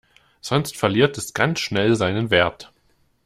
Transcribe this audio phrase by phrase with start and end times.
[0.41, 2.71] Sonst verliert es ganz schnell seinen Wert.